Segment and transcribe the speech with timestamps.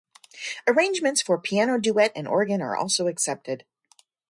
[0.67, 3.65] Arrangements for piano duet and organ are also accepted.